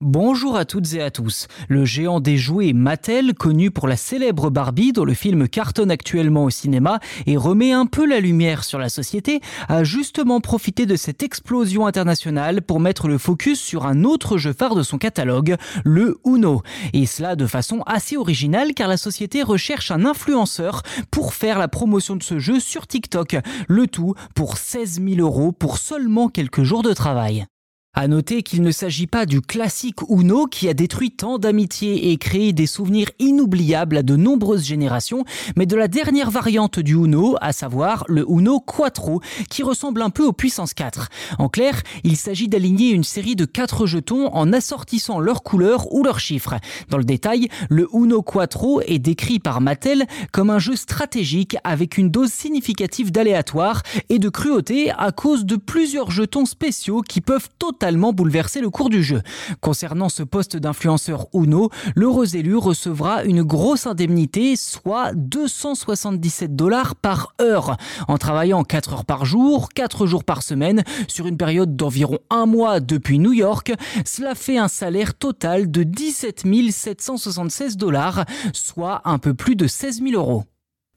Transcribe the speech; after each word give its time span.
Bonjour 0.00 0.56
à 0.56 0.64
toutes 0.64 0.94
et 0.94 1.02
à 1.02 1.10
tous. 1.10 1.48
Le 1.68 1.84
géant 1.84 2.20
des 2.20 2.36
jouets 2.36 2.72
Mattel, 2.72 3.34
connu 3.34 3.72
pour 3.72 3.88
la 3.88 3.96
célèbre 3.96 4.48
Barbie 4.48 4.92
dont 4.92 5.04
le 5.04 5.12
film 5.12 5.48
cartonne 5.48 5.90
actuellement 5.90 6.44
au 6.44 6.50
cinéma 6.50 7.00
et 7.26 7.36
remet 7.36 7.72
un 7.72 7.84
peu 7.84 8.06
la 8.06 8.20
lumière 8.20 8.62
sur 8.62 8.78
la 8.78 8.90
société, 8.90 9.40
a 9.66 9.82
justement 9.82 10.40
profité 10.40 10.86
de 10.86 10.94
cette 10.94 11.24
explosion 11.24 11.84
internationale 11.84 12.62
pour 12.62 12.78
mettre 12.78 13.08
le 13.08 13.18
focus 13.18 13.60
sur 13.60 13.86
un 13.86 14.04
autre 14.04 14.38
jeu 14.38 14.52
phare 14.52 14.76
de 14.76 14.84
son 14.84 14.98
catalogue, 14.98 15.56
le 15.84 16.20
Uno. 16.24 16.62
Et 16.92 17.04
cela 17.04 17.34
de 17.34 17.48
façon 17.48 17.82
assez 17.84 18.16
originale 18.16 18.74
car 18.74 18.86
la 18.86 18.98
société 18.98 19.42
recherche 19.42 19.90
un 19.90 20.04
influenceur 20.04 20.84
pour 21.10 21.34
faire 21.34 21.58
la 21.58 21.66
promotion 21.66 22.14
de 22.14 22.22
ce 22.22 22.38
jeu 22.38 22.60
sur 22.60 22.86
TikTok. 22.86 23.38
Le 23.66 23.88
tout 23.88 24.14
pour 24.36 24.58
16 24.58 25.02
000 25.02 25.16
euros 25.18 25.50
pour 25.50 25.76
seulement 25.76 26.28
quelques 26.28 26.62
jours 26.62 26.84
de 26.84 26.92
travail. 26.92 27.48
À 27.94 28.06
noter 28.06 28.42
qu'il 28.42 28.62
ne 28.62 28.70
s'agit 28.70 29.06
pas 29.06 29.24
du 29.24 29.40
classique 29.40 30.02
Uno 30.08 30.46
qui 30.46 30.68
a 30.68 30.74
détruit 30.74 31.10
tant 31.10 31.38
d'amitiés 31.38 32.12
et 32.12 32.18
créé 32.18 32.52
des 32.52 32.66
souvenirs 32.66 33.08
inoubliables 33.18 33.96
à 33.96 34.02
de 34.02 34.14
nombreuses 34.14 34.64
générations, 34.64 35.24
mais 35.56 35.64
de 35.64 35.74
la 35.74 35.88
dernière 35.88 36.30
variante 36.30 36.78
du 36.78 36.92
Uno, 36.92 37.36
à 37.40 37.52
savoir 37.52 38.04
le 38.06 38.26
Uno 38.28 38.60
Quattro, 38.60 39.20
qui 39.48 39.62
ressemble 39.62 40.02
un 40.02 40.10
peu 40.10 40.24
au 40.24 40.32
Puissance 40.32 40.74
4. 40.74 41.08
En 41.38 41.48
clair, 41.48 41.82
il 42.04 42.16
s'agit 42.16 42.46
d'aligner 42.46 42.90
une 42.90 43.04
série 43.04 43.34
de 43.34 43.46
quatre 43.46 43.86
jetons 43.86 44.28
en 44.28 44.52
assortissant 44.52 45.18
leurs 45.18 45.42
couleurs 45.42 45.92
ou 45.92 46.04
leurs 46.04 46.20
chiffres. 46.20 46.54
Dans 46.90 46.98
le 46.98 47.04
détail, 47.04 47.48
le 47.70 47.88
Uno 47.94 48.22
Quattro 48.22 48.82
est 48.82 49.00
décrit 49.00 49.40
par 49.40 49.60
Mattel 49.62 50.06
comme 50.30 50.50
un 50.50 50.60
jeu 50.60 50.76
stratégique 50.76 51.56
avec 51.64 51.96
une 51.96 52.10
dose 52.10 52.30
significative 52.30 53.10
d'aléatoire 53.10 53.82
et 54.08 54.18
de 54.18 54.28
cruauté 54.28 54.92
à 54.96 55.10
cause 55.10 55.46
de 55.46 55.56
plusieurs 55.56 56.10
jetons 56.10 56.44
spéciaux 56.44 57.00
qui 57.00 57.22
peuvent 57.22 57.48
totalement 57.58 57.77
bouleverser 58.12 58.60
le 58.60 58.70
cours 58.70 58.90
du 58.90 59.02
jeu. 59.02 59.22
Concernant 59.60 60.08
ce 60.08 60.22
poste 60.22 60.56
d'influenceur 60.56 61.26
Uno, 61.32 61.70
l'heureux 61.94 62.36
élu 62.36 62.56
recevra 62.56 63.24
une 63.24 63.42
grosse 63.42 63.86
indemnité, 63.86 64.56
soit 64.56 65.12
277 65.14 66.54
dollars 66.56 66.96
par 66.96 67.34
heure, 67.40 67.76
en 68.08 68.18
travaillant 68.18 68.64
4 68.64 68.92
heures 68.92 69.04
par 69.04 69.24
jour, 69.24 69.68
4 69.74 70.06
jours 70.06 70.24
par 70.24 70.42
semaine, 70.42 70.82
sur 71.06 71.26
une 71.26 71.36
période 71.36 71.76
d'environ 71.76 72.18
un 72.30 72.46
mois 72.46 72.80
depuis 72.80 73.18
New 73.18 73.32
York. 73.32 73.72
Cela 74.04 74.34
fait 74.34 74.58
un 74.58 74.68
salaire 74.68 75.14
total 75.14 75.70
de 75.70 75.82
17 75.82 76.44
776 76.70 77.76
dollars, 77.76 78.24
soit 78.52 79.02
un 79.04 79.18
peu 79.18 79.34
plus 79.34 79.56
de 79.56 79.66
16 79.66 80.02
000 80.02 80.12
euros. 80.12 80.44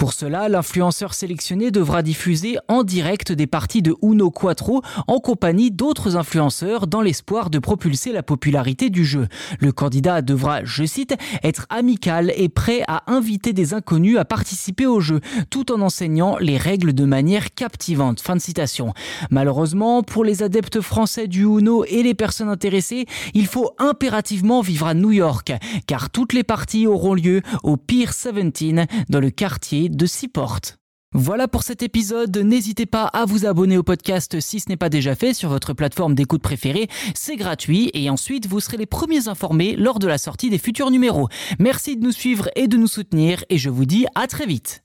Pour 0.01 0.13
cela, 0.13 0.49
l'influenceur 0.49 1.13
sélectionné 1.13 1.69
devra 1.69 2.01
diffuser 2.01 2.57
en 2.67 2.83
direct 2.83 3.31
des 3.31 3.45
parties 3.45 3.83
de 3.83 3.93
Uno 4.01 4.31
Quattro 4.31 4.81
en 5.05 5.19
compagnie 5.19 5.69
d'autres 5.69 6.17
influenceurs 6.17 6.87
dans 6.87 7.01
l'espoir 7.01 7.51
de 7.51 7.59
propulser 7.59 8.11
la 8.11 8.23
popularité 8.23 8.89
du 8.89 9.05
jeu. 9.05 9.27
Le 9.59 9.71
candidat 9.71 10.23
devra, 10.23 10.63
je 10.63 10.85
cite, 10.85 11.15
être 11.43 11.67
amical 11.69 12.33
et 12.35 12.49
prêt 12.49 12.81
à 12.87 13.03
inviter 13.05 13.53
des 13.53 13.75
inconnus 13.75 14.17
à 14.17 14.25
participer 14.25 14.87
au 14.87 15.01
jeu, 15.01 15.19
tout 15.51 15.71
en 15.71 15.81
enseignant 15.81 16.35
les 16.39 16.57
règles 16.57 16.93
de 16.93 17.05
manière 17.05 17.53
captivante. 17.53 18.21
Fin 18.21 18.35
de 18.35 18.41
citation. 18.41 18.95
Malheureusement, 19.29 20.01
pour 20.01 20.23
les 20.23 20.41
adeptes 20.41 20.81
français 20.81 21.27
du 21.27 21.43
Uno 21.43 21.85
et 21.85 22.01
les 22.01 22.15
personnes 22.15 22.49
intéressées, 22.49 23.05
il 23.35 23.45
faut 23.45 23.69
impérativement 23.77 24.61
vivre 24.61 24.87
à 24.87 24.95
New 24.95 25.11
York, 25.11 25.53
car 25.85 26.09
toutes 26.09 26.33
les 26.33 26.43
parties 26.43 26.87
auront 26.87 27.13
lieu 27.13 27.43
au 27.61 27.77
Pier 27.77 28.07
17 28.07 29.07
dans 29.07 29.19
le 29.19 29.29
quartier 29.29 29.90
de 29.91 30.27
portes. 30.27 30.77
Voilà 31.13 31.49
pour 31.49 31.63
cet 31.63 31.83
épisode. 31.83 32.35
N'hésitez 32.37 32.85
pas 32.85 33.03
à 33.03 33.25
vous 33.25 33.45
abonner 33.45 33.77
au 33.77 33.83
podcast 33.83 34.39
si 34.39 34.61
ce 34.61 34.69
n'est 34.69 34.77
pas 34.77 34.87
déjà 34.87 35.13
fait 35.13 35.33
sur 35.33 35.49
votre 35.49 35.73
plateforme 35.73 36.15
d'écoute 36.15 36.41
préférée. 36.41 36.87
C'est 37.13 37.35
gratuit 37.35 37.91
et 37.93 38.09
ensuite 38.09 38.47
vous 38.47 38.61
serez 38.61 38.77
les 38.77 38.85
premiers 38.85 39.27
informés 39.27 39.75
lors 39.75 39.99
de 39.99 40.07
la 40.07 40.17
sortie 40.17 40.49
des 40.49 40.57
futurs 40.57 40.89
numéros. 40.89 41.27
Merci 41.59 41.97
de 41.97 42.03
nous 42.03 42.13
suivre 42.13 42.49
et 42.55 42.67
de 42.67 42.77
nous 42.77 42.87
soutenir 42.87 43.43
et 43.49 43.57
je 43.57 43.69
vous 43.69 43.85
dis 43.85 44.05
à 44.15 44.27
très 44.27 44.45
vite. 44.45 44.83